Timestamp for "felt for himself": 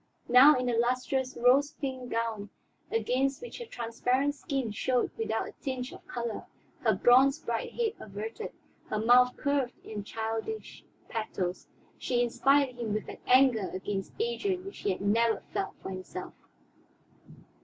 15.53-16.33